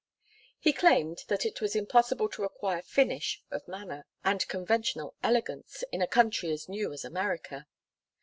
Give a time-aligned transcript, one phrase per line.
[0.59, 6.01] He claimed that it was impossible to acquire finish of manner and conventional elegance in
[6.01, 7.67] a country as new as America.